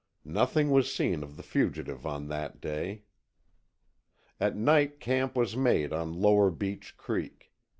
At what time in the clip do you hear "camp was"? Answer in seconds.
4.99-5.55